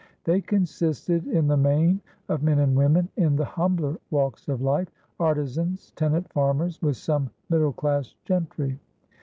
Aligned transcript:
They 0.23 0.41
consisted 0.41 1.27
in 1.27 1.45
the 1.47 1.57
main 1.57 2.01
of 2.27 2.41
men 2.41 2.57
and 2.57 2.75
women 2.75 3.07
in 3.17 3.35
the 3.35 3.45
humbler 3.45 3.99
walks 4.09 4.47
of 4.47 4.59
life 4.59 4.89
artisans, 5.19 5.91
tenant 5.91 6.27
farmers, 6.33 6.81
with 6.81 6.97
some 6.97 7.29
middle 7.51 7.71
class 7.73 8.15
gentry. 8.25 8.79